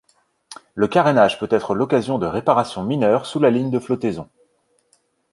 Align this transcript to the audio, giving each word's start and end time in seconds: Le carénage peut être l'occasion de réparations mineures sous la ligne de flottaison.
Le 0.73 0.87
carénage 0.87 1.37
peut 1.37 1.47
être 1.51 1.75
l'occasion 1.75 2.17
de 2.17 2.25
réparations 2.25 2.83
mineures 2.83 3.27
sous 3.27 3.39
la 3.39 3.51
ligne 3.51 3.69
de 3.69 3.77
flottaison. 3.77 4.27